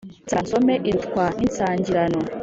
[0.25, 2.19] Nsabira nsome irutwa n’insangirano.